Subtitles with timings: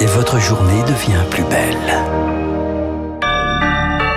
[0.00, 1.76] et votre journée devient plus belle.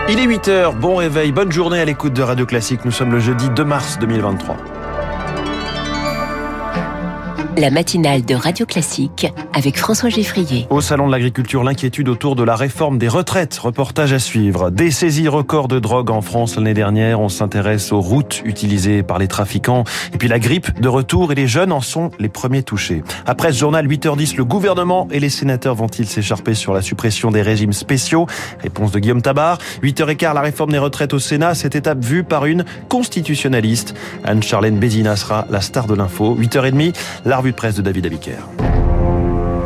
[0.09, 2.85] Il est 8h, bon réveil, bonne journée à l'écoute de Radio Classique.
[2.85, 4.57] Nous sommes le jeudi 2 mars 2023.
[7.57, 10.65] La matinale de Radio Classique avec François Geffrier.
[10.71, 13.55] Au Salon de l'Agriculture, l'inquiétude autour de la réforme des retraites.
[13.57, 14.71] Reportage à suivre.
[14.71, 17.19] Des saisies records de drogue en France l'année dernière.
[17.19, 19.83] On s'intéresse aux routes utilisées par les trafiquants.
[20.13, 23.03] Et puis la grippe de retour et les jeunes en sont les premiers touchés.
[23.27, 27.43] Après ce journal 8h10, le gouvernement et les sénateurs vont-ils s'écharper sur la suppression des
[27.43, 28.25] régimes spéciaux?
[28.63, 29.59] Réponse de Guillaume Tabar.
[29.83, 31.53] 8h15, la réforme des retraites au Sénat.
[31.53, 33.93] Cette étape vue par une constitutionnaliste.
[34.23, 36.35] Anne-Charlène Bézina sera la star de l'info.
[36.35, 38.37] 8h30, la revue de presse de David Abiker.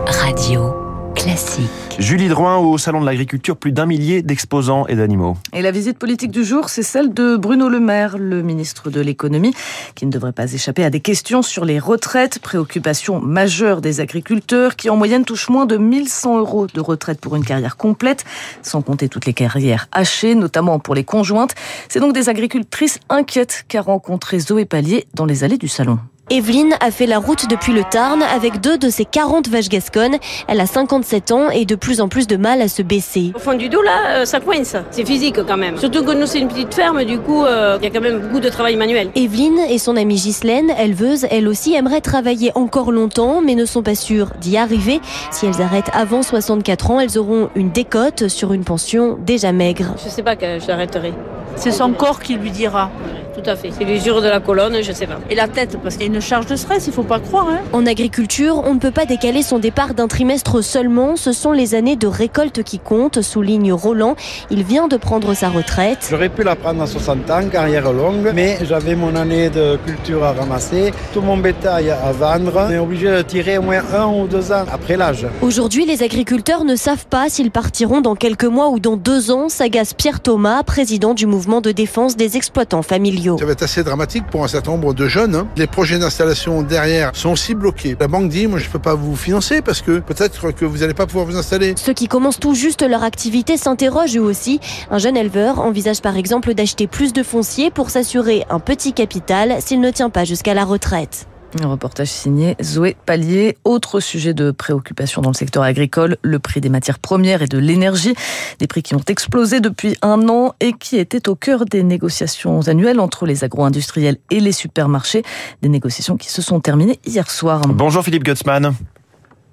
[0.07, 0.73] Radio
[1.13, 1.69] classique.
[1.99, 5.37] Julie Drouin au Salon de l'Agriculture, plus d'un millier d'exposants et d'animaux.
[5.53, 8.99] Et la visite politique du jour, c'est celle de Bruno Le Maire, le ministre de
[8.99, 9.53] l'économie,
[9.93, 14.75] qui ne devrait pas échapper à des questions sur les retraites, préoccupation majeure des agriculteurs
[14.75, 18.25] qui en moyenne touchent moins de 1100 euros de retraite pour une carrière complète,
[18.63, 21.53] sans compter toutes les carrières hachées, notamment pour les conjointes.
[21.89, 25.99] C'est donc des agricultrices inquiètes qu'a rencontré Zoé Pallier dans les allées du Salon.
[26.29, 30.17] Evelyne a fait la route depuis le Tarn avec deux de ses 40 vaches gasconnes.
[30.49, 33.31] Elle a 57 ans et de plus en plus de mal à se baisser.
[33.33, 34.75] Au fond du dos, là, euh, ça coince.
[34.91, 35.77] C'est physique quand même.
[35.77, 38.19] Surtout que nous, c'est une petite ferme, du coup, euh, il y a quand même
[38.19, 39.09] beaucoup de travail manuel.
[39.15, 43.81] Evelyne et son amie Ghislaine, éleveuse, elles aussi aimeraient travailler encore longtemps, mais ne sont
[43.81, 44.99] pas sûres d'y arriver.
[45.31, 49.95] Si elles arrêtent avant 64 ans, elles auront une décote sur une pension déjà maigre.
[50.03, 51.13] Je sais pas que j'arrêterai.
[51.55, 52.91] C'est son corps qui lui dira.
[53.37, 53.69] Tout à fait.
[53.77, 55.19] C'est l'usure de la colonne, je sais pas.
[55.29, 57.47] Et la tête, parce qu'il y a une charge de stress, il faut pas croire.
[57.47, 57.59] Hein.
[57.71, 61.15] En agriculture, on ne peut pas décaler son départ d'un trimestre seulement.
[61.15, 64.15] Ce sont les années de récolte qui comptent, souligne Roland.
[64.49, 66.07] Il vient de prendre sa retraite.
[66.09, 70.23] J'aurais pu la prendre à 60 ans, carrière longue, mais j'avais mon année de culture
[70.23, 72.65] à ramasser, tout mon bétail à vendre.
[72.67, 75.27] On est obligé de tirer au moins un ou deux ans après l'âge.
[75.43, 79.47] Aujourd'hui, les agriculteurs ne savent pas s'ils partiront dans quelques mois ou dans deux ans,
[79.47, 83.26] s'agace Pierre Thomas, président du mouvement de défense des exploitants familiaux.
[83.37, 85.35] Ça va être assez dramatique pour un certain nombre de jeunes.
[85.35, 85.47] Hein.
[85.57, 87.97] Les projets d'installation derrière sont aussi bloqués.
[87.99, 90.93] La banque dit, moi je peux pas vous financer parce que peut-être que vous n'allez
[90.93, 91.73] pas pouvoir vous installer.
[91.77, 94.59] Ceux qui commencent tout juste leur activité s'interrogent eux aussi.
[94.91, 99.57] Un jeune éleveur envisage par exemple d'acheter plus de foncier pour s'assurer un petit capital
[99.59, 101.27] s'il ne tient pas jusqu'à la retraite.
[101.61, 103.57] Un reportage signé Zoé Pallier.
[103.63, 107.57] Autre sujet de préoccupation dans le secteur agricole, le prix des matières premières et de
[107.57, 108.15] l'énergie.
[108.59, 112.67] Des prix qui ont explosé depuis un an et qui étaient au cœur des négociations
[112.67, 115.23] annuelles entre les agro-industriels et les supermarchés.
[115.61, 117.61] Des négociations qui se sont terminées hier soir.
[117.61, 118.73] Bonjour Philippe Gutzmann.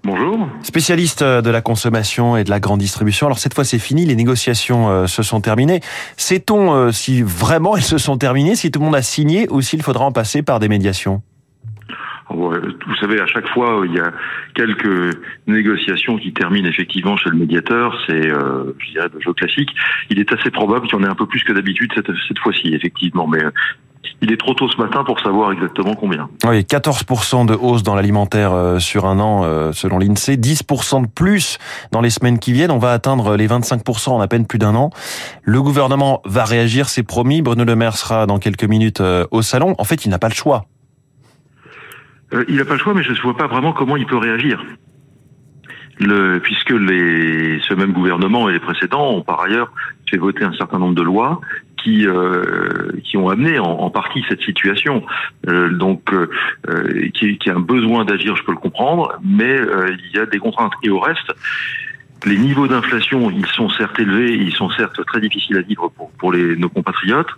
[0.02, 0.48] Bonjour.
[0.62, 3.26] Spécialiste de la consommation et de la grande distribution.
[3.26, 5.80] Alors cette fois c'est fini, les négociations euh, se sont terminées.
[6.18, 9.62] Sait-on euh, si vraiment elles se sont terminées, si tout le monde a signé ou
[9.62, 11.22] s'il faudra en passer par des médiations?
[12.86, 14.12] Vous savez, à chaque fois, il y a
[14.54, 15.16] quelques
[15.46, 17.98] négociations qui terminent effectivement chez le médiateur.
[18.06, 19.70] C'est, euh, je dirais, le jeu classique.
[20.10, 22.38] Il est assez probable qu'il y en ait un peu plus que d'habitude cette, cette
[22.38, 23.26] fois-ci, effectivement.
[23.26, 23.40] Mais
[24.22, 26.28] il est trop tôt ce matin pour savoir exactement combien.
[26.44, 31.08] Oui, 14% de hausse dans l'alimentaire euh, sur un an euh, selon l'INSEE, 10% de
[31.08, 31.58] plus
[31.92, 32.70] dans les semaines qui viennent.
[32.70, 34.90] On va atteindre les 25% en à peine plus d'un an.
[35.42, 37.42] Le gouvernement va réagir, c'est promis.
[37.42, 39.74] Bruno Le Maire sera dans quelques minutes au salon.
[39.78, 40.66] En fait, il n'a pas le choix.
[42.34, 44.16] Euh, il n'a pas le choix, mais je ne vois pas vraiment comment il peut
[44.16, 44.64] réagir.
[46.00, 49.70] Le, puisque les, ce même gouvernement et les précédents ont par ailleurs
[50.10, 51.40] fait voter un certain nombre de lois
[51.76, 55.04] qui euh, qui ont amené en, en, partie cette situation.
[55.48, 60.16] Euh, donc, euh, qui, qui, a un besoin d'agir, je peux le comprendre, mais il
[60.16, 60.72] y a des contraintes.
[60.82, 61.32] Et au reste,
[62.24, 66.10] les niveaux d'inflation, ils sont certes élevés, ils sont certes très difficiles à vivre pour,
[66.12, 67.30] pour les, nos compatriotes.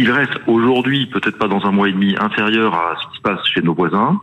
[0.00, 3.20] Il reste aujourd'hui, peut-être pas dans un mois et demi, inférieur à ce qui se
[3.20, 4.20] passe chez nos voisins.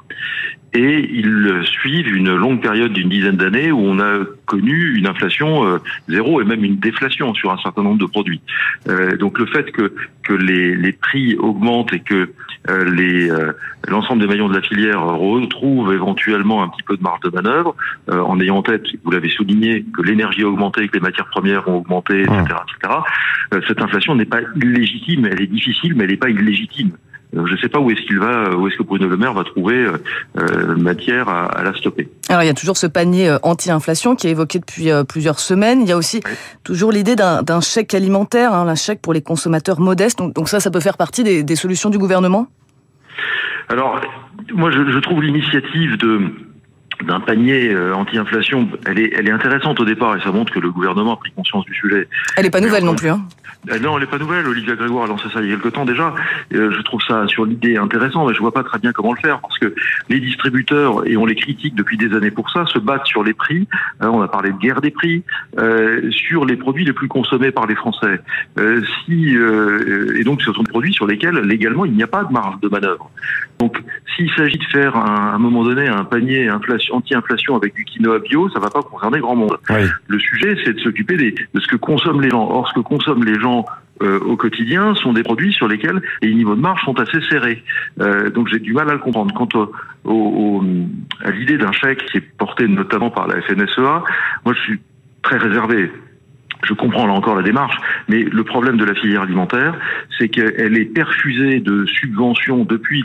[0.75, 5.65] Et ils suivent une longue période d'une dizaine d'années où on a connu une inflation
[5.65, 5.77] euh,
[6.09, 8.41] zéro et même une déflation sur un certain nombre de produits.
[8.89, 9.93] Euh, donc le fait que,
[10.29, 12.29] les, prix augmentent et que
[12.69, 13.53] euh,
[13.87, 17.75] l'ensemble des maillons de la filière retrouvent éventuellement un petit peu de marge de manœuvre,
[18.09, 21.68] en ayant en tête, vous l'avez souligné, que l'énergie a augmenté, que les matières premières
[21.68, 23.61] ont augmenté, etc., etc.
[23.68, 26.91] cette inflation n'est pas illégitime, elle est difficile, mais elle n'est pas illégitime.
[27.35, 29.43] Je ne sais pas où est-ce qu'il va, où est-ce que Bruno Le Maire va
[29.43, 29.85] trouver
[30.37, 32.09] euh, matière à, à, la stopper.
[32.29, 35.81] Alors il y a toujours ce panier anti-inflation qui est évoqué depuis plusieurs semaines.
[35.81, 36.31] Il y a aussi oui.
[36.63, 40.17] toujours l'idée d'un chèque alimentaire, hein, un chèque pour les consommateurs modestes.
[40.19, 42.47] Donc, donc ça, ça peut faire partie des, des solutions du gouvernement?
[43.69, 43.99] Alors,
[44.53, 46.21] moi, je, je trouve l'initiative de
[47.03, 50.59] d'un panier euh, anti-inflation, elle est, elle est intéressante au départ et ça montre que
[50.59, 52.07] le gouvernement a pris conscience du sujet.
[52.38, 53.09] Elle n'est pas nouvelle non plus.
[53.09, 53.21] Hein.
[53.71, 54.47] Euh, non, elle n'est pas nouvelle.
[54.47, 56.13] Olivia Grégoire a lancé ça il y a quelque temps déjà.
[56.53, 59.19] Euh, je trouve ça sur l'idée intéressant, mais je vois pas très bien comment le
[59.19, 59.74] faire parce que
[60.09, 63.33] les distributeurs, et on les critique depuis des années pour ça, se battent sur les
[63.33, 63.68] prix.
[64.01, 65.24] On a parlé de guerre des prix
[66.12, 68.21] sur les produits les plus consommés par les Français.
[69.06, 72.31] si et donc ce sont des produits sur lesquels légalement il n'y a pas de
[72.31, 73.09] marge de manœuvre.
[73.59, 73.81] Donc
[74.15, 76.47] s'il s'agit de faire à un moment donné un panier
[76.91, 79.57] anti-inflation avec du quinoa bio, ça va pas concerner grand monde.
[80.07, 82.47] Le sujet, c'est de s'occuper de ce que consomment les gens.
[82.49, 83.65] Or, ce que consomment les gens
[84.01, 87.63] euh, au quotidien sont des produits sur lesquels les niveaux de marge sont assez serrés.
[88.01, 89.33] Euh, donc j'ai du mal à le comprendre.
[89.33, 89.47] Quant
[90.03, 90.63] au,
[91.23, 94.03] à l'idée d'un chèque qui est porté notamment par la FNSEA,
[94.43, 94.79] moi je suis
[95.21, 95.91] très réservé.
[96.63, 97.75] Je comprends là encore la démarche,
[98.07, 99.75] mais le problème de la filière alimentaire,
[100.18, 103.04] c'est qu'elle est perfusée de subventions depuis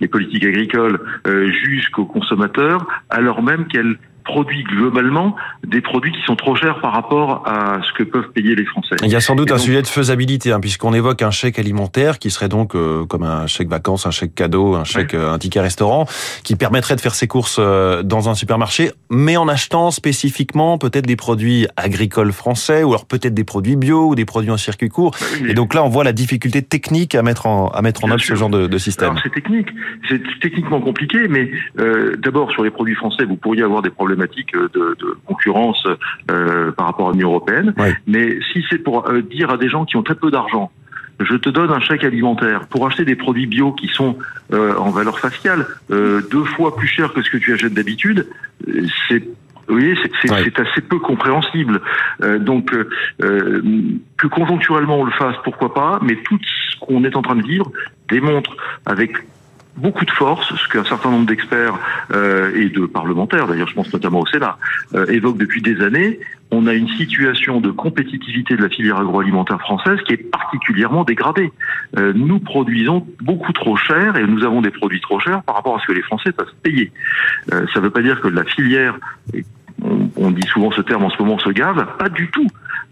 [0.00, 5.36] les, politiques agricoles euh, jusqu'aux consommateurs, alors même qu'elle produit globalement
[5.66, 8.96] des produits qui sont trop chers par rapport à ce que peuvent payer les Français.
[9.02, 12.18] Il y a sans doute un sujet de faisabilité, hein, puisqu'on évoque un chèque alimentaire
[12.18, 15.38] qui serait donc euh, comme un chèque vacances, un chèque cadeau, un chèque, euh, un
[15.38, 16.06] ticket restaurant,
[16.42, 21.06] qui permettrait de faire ses courses euh, dans un supermarché, mais en achetant spécifiquement peut-être
[21.06, 24.88] des produits agricoles français, ou alors peut-être des produits bio ou des produits en circuit
[24.88, 25.14] court.
[25.20, 28.10] Bah Et donc là, on voit la difficulté technique à mettre en à mettre en
[28.10, 29.14] œuvre ce genre de, de système.
[29.22, 29.68] C'est technique,
[30.08, 34.13] c'est techniquement compliqué, mais euh, d'abord sur les produits français, vous pourriez avoir des problèmes
[34.16, 35.86] de, de concurrence
[36.30, 37.74] euh, par rapport à l'Union européenne.
[38.06, 40.70] Mais si c'est pour euh, dire à des gens qui ont très peu d'argent,
[41.20, 44.18] je te donne un chèque alimentaire pour acheter des produits bio qui sont
[44.52, 48.26] euh, en valeur faciale deux fois plus cher que ce que tu achètes d'habitude,
[49.08, 49.22] c'est
[49.68, 51.80] oui, c'est assez peu compréhensible.
[52.40, 52.70] donc,
[53.18, 57.46] que conjoncturellement on le fasse, pourquoi pas, mais tout ce qu'on est en train de
[57.46, 57.72] vivre
[58.10, 59.24] démontre avec
[59.76, 61.78] beaucoup de force, ce qu'un certain nombre d'experts
[62.12, 64.58] euh, et de parlementaires, d'ailleurs je pense notamment au Sénat,
[64.94, 69.60] euh, évoquent depuis des années, on a une situation de compétitivité de la filière agroalimentaire
[69.60, 71.52] française qui est particulièrement dégradée.
[71.96, 75.76] Euh, nous produisons beaucoup trop cher et nous avons des produits trop chers par rapport
[75.76, 76.92] à ce que les Français peuvent payer.
[77.52, 78.98] Euh, ça ne veut pas dire que la filière,
[79.84, 82.46] on, on, dit souvent ce terme en ce moment, se gave, pas du tout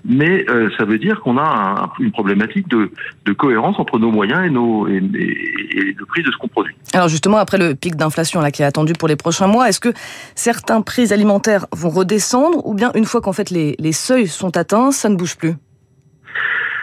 [0.05, 2.91] mais euh, ça veut dire qu'on a une problématique de,
[3.33, 6.75] cohérence entre nos moyens et, nos, et, le prix de ce qu'on produit.
[6.93, 9.81] Alors justement, après le pic d'inflation là qui est attendu pour les prochains mois, est-ce
[9.81, 9.93] que
[10.35, 14.91] certains prix alimentaires vont redescendre ou bien une fois qu'en fait les, seuils sont atteints,
[14.91, 15.55] ça ne bouge plus?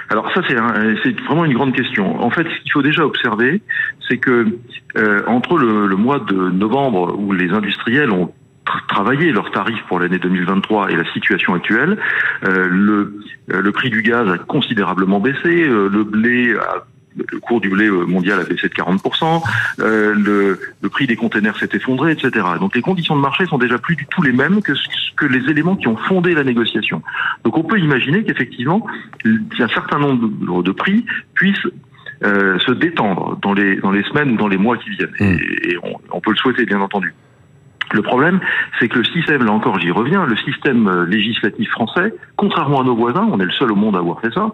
[0.10, 2.22] Alors ça c'est vraiment une grande question.
[2.24, 3.62] En fait, ce qu'il faut déjà observer,
[4.08, 4.58] c'est que
[4.98, 8.34] euh, entre le, le, mois de novembre où les industriels ont
[8.88, 11.98] travailler leurs tarifs pour l'année 2023 et la situation actuelle.
[12.44, 13.22] Euh, le,
[13.52, 16.86] euh, le prix du gaz a considérablement baissé, euh, le blé a
[17.16, 19.42] le cours du blé mondial a baissé de 40%,
[19.80, 22.46] euh, le, le, prix des containers s'est effondré, etc.
[22.60, 24.74] Donc les conditions de marché sont déjà plus du tout les mêmes que,
[25.16, 27.02] que les éléments qui ont fondé la négociation.
[27.44, 28.86] Donc on peut imaginer qu'effectivement,
[29.26, 31.68] un certain nombre de, prix puissent
[32.24, 35.10] euh, se détendre dans les, dans les semaines ou dans les mois qui viennent.
[35.20, 35.24] Mmh.
[35.24, 37.14] Et, et on, on, peut le souhaiter, bien entendu.
[37.94, 38.40] Le problème,
[38.80, 42.84] c'est que le système, là encore j'y reviens, le système euh, législatif français, contrairement à
[42.84, 44.52] nos voisins, on est le seul au monde à avoir fait ça,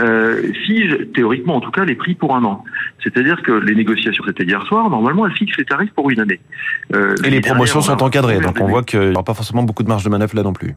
[0.00, 2.64] euh, fige, théoriquement en tout cas, les prix pour un an.
[3.02, 6.40] C'est-à-dire que les négociations, c'était hier soir, normalement elles fixent les tarifs pour une année.
[6.94, 9.82] Euh, Et les promotions sont encadrées, donc on voit qu'il n'y aura pas forcément beaucoup
[9.82, 10.74] de marge de manœuvre là non plus.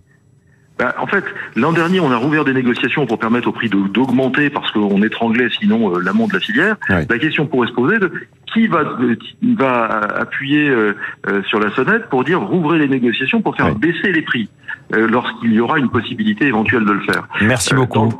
[0.82, 1.24] Bah, en fait,
[1.56, 5.50] l'an dernier, on a rouvert des négociations pour permettre au prix d'augmenter parce qu'on étranglait
[5.60, 6.76] sinon euh, l'amont de la filière.
[6.90, 8.12] La question pourrait se poser de
[8.52, 9.16] qui va, euh,
[9.56, 10.96] va appuyer euh,
[11.46, 14.50] sur la sonnette pour dire rouvrez les négociations pour faire baisser les prix
[14.90, 17.28] lorsqu'il y aura une possibilité éventuelle de le faire.
[17.42, 18.12] Merci beaucoup.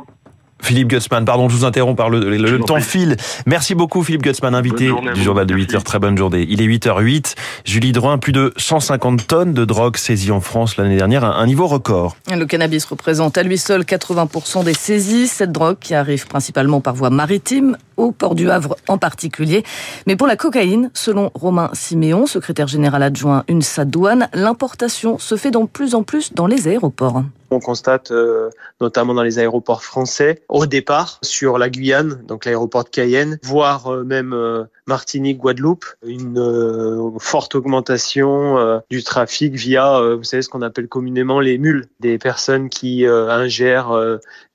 [0.62, 3.16] Philippe Gutzmann, pardon, je vous interromps par le, le, temps file.
[3.46, 5.82] Merci beaucoup Philippe Gutzmann, invité du journal de 8h.
[5.82, 6.46] Très bonne journée.
[6.48, 7.34] Il est 8h08.
[7.64, 11.66] Julie Drouin, plus de 150 tonnes de drogue saisies en France l'année dernière, un niveau
[11.66, 12.16] record.
[12.30, 15.26] Le cannabis représente à lui seul 80% des saisies.
[15.26, 19.64] Cette drogue qui arrive principalement par voie maritime, au port du Havre en particulier.
[20.06, 25.50] Mais pour la cocaïne, selon Romain Siméon, secrétaire général adjoint UNSA Douane, l'importation se fait
[25.50, 27.22] de plus en plus dans les aéroports.
[27.52, 28.48] On constate euh,
[28.80, 33.92] notamment dans les aéroports français, au départ sur la Guyane, donc l'aéroport de Cayenne, voire
[33.92, 40.60] euh, même euh, Martinique, Guadeloupe, une forte augmentation du trafic via, vous savez, ce qu'on
[40.60, 43.92] appelle communément les mules, des personnes qui ingèrent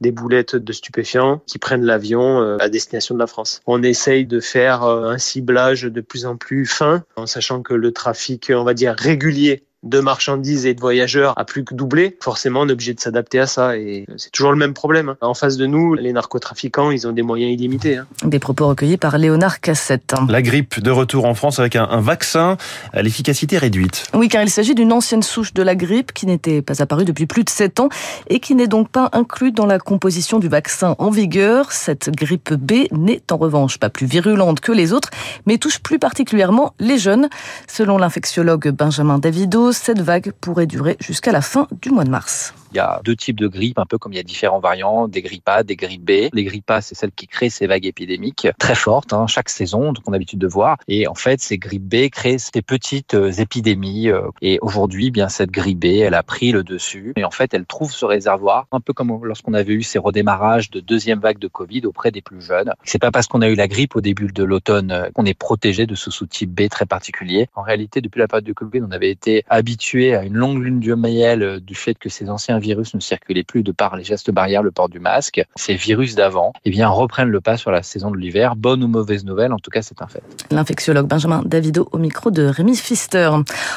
[0.01, 3.62] des boulettes de stupéfiants, qui prennent l'avion à destination de la France.
[3.68, 7.94] On essaye de faire un ciblage de plus en plus fin, en sachant que le
[7.94, 12.62] trafic, on va dire, régulier de marchandises et de voyageurs a plus que doublé, forcément
[12.62, 15.15] on est obligé de s'adapter à ça et c'est toujours le même problème.
[15.22, 17.98] En face de nous, les narcotrafiquants, ils ont des moyens illimités.
[17.98, 18.07] Hein.
[18.24, 20.15] Des propos recueillis par Léonard Cassette.
[20.27, 22.57] La grippe de retour en France avec un, un vaccin
[22.91, 24.07] à l'efficacité réduite.
[24.13, 27.27] Oui, car il s'agit d'une ancienne souche de la grippe qui n'était pas apparue depuis
[27.27, 27.89] plus de 7 ans
[28.29, 31.72] et qui n'est donc pas inclue dans la composition du vaccin en vigueur.
[31.72, 35.10] Cette grippe B n'est en revanche pas plus virulente que les autres,
[35.46, 37.29] mais touche plus particulièrement les jeunes.
[37.67, 42.54] Selon l'infectiologue Benjamin Davido, cette vague pourrait durer jusqu'à la fin du mois de mars.
[42.72, 45.08] Il y a deux types de grippes, un peu comme il y a différents variants,
[45.08, 46.30] des grippes A, des grippes B.
[46.34, 49.94] Les grippes A, c'est celles qui créent ces vagues épidémiques très fortes, hein, chaque saison,
[49.94, 50.78] donc on a l'habitude de voir.
[50.88, 54.10] Et en fait, ces grippes B créent ces petites euh, épidémies.
[54.10, 57.14] Euh, et aujourd'hui, bien cette grippe B, elle a pris le dessus.
[57.16, 60.70] Et en fait, elle trouve ce réservoir, un peu comme lorsqu'on avait eu ces redémarrages
[60.70, 62.74] de deuxième vague de Covid auprès des plus jeunes.
[62.84, 65.38] C'est pas parce qu'on a eu la grippe au début de l'automne euh, qu'on est
[65.38, 67.48] protégé de ce sous-type B très particulier.
[67.56, 70.80] En réalité, depuis la période de Covid, on avait été habitué à une longue lune
[70.80, 74.32] de miel du fait que ces anciens virus ne circulaient plus de par les gestes
[74.32, 75.44] barrières, le port du masque.
[75.56, 78.56] Ces virus d'avant, eh bien, reprennent le pas sur la saison de l'hiver.
[78.56, 80.24] Bonne ou mauvaise nouvelle, en tout cas, c'est un fait.
[80.52, 83.30] L'infectiologue Benjamin Davido au micro de Rémi Pfister.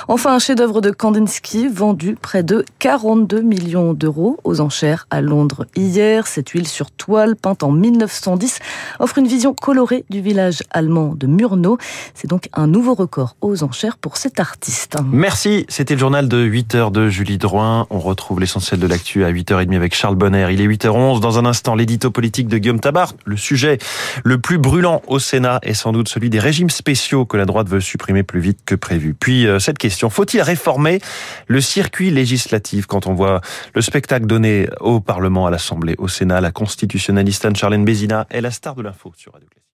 [0.09, 5.67] Enfin, un chef-d'œuvre de Kandinsky vendu près de 42 millions d'euros aux enchères à Londres
[5.77, 6.27] hier.
[6.27, 8.59] Cette huile sur toile peinte en 1910
[8.99, 11.79] offre une vision colorée du village allemand de Murnau.
[12.15, 14.97] C'est donc un nouveau record aux enchères pour cet artiste.
[15.05, 15.67] Merci.
[15.69, 17.87] C'était le journal de 8 heures de Julie Drouin.
[17.91, 20.49] On retrouve l'essentiel de l'actu à 8h30 avec Charles Bonner.
[20.51, 21.21] Il est 8h11.
[21.21, 23.15] Dans un instant, l'édito politique de Guillaume Tabar.
[23.25, 23.79] Le sujet
[24.25, 27.69] le plus brûlant au Sénat est sans doute celui des régimes spéciaux que la droite
[27.69, 29.15] veut supprimer plus vite que prévu.
[29.15, 31.01] Puis euh, cette question, faut-il réformer
[31.47, 33.41] le circuit législatif quand on voit
[33.75, 38.51] le spectacle donné au Parlement, à l'Assemblée, au Sénat, la constitutionnaliste Anne-Charlène Bézina est la
[38.51, 39.70] star de l'info sur Radio Classique.